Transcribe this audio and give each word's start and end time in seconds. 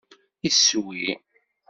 Iswi! 0.47 1.03